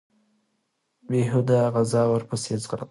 بېهوده 1.09 1.59
په 1.63 1.71
غزاله 1.83 2.09
وو 2.11 2.27
پسې 2.29 2.53
ځغلم 2.63 2.79